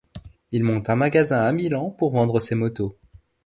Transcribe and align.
Il 0.51 0.63
monte 0.63 0.89
un 0.89 0.95
magasin 0.95 1.43
à 1.43 1.51
Milan 1.51 1.91
pour 1.91 2.11
vendre 2.11 2.39
ses 2.39 2.55
motos. 2.55 2.97